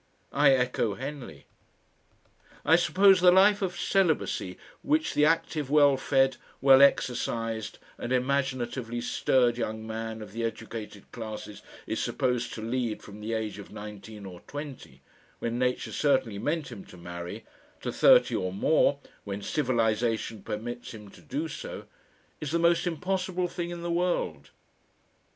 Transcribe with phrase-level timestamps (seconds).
[0.33, 1.45] I echo Henley.
[2.65, 8.99] I suppose the life of celibacy which the active, well fed, well exercised and imaginatively
[8.99, 13.71] stirred young man of the educated classes is supposed to lead from the age of
[13.71, 15.01] nineteen or twenty,
[15.37, 17.45] when Nature certainly meant him to marry,
[17.81, 21.85] to thirty or more, when civilisation permits him to do so,
[22.39, 24.49] is the most impossible thing in the world.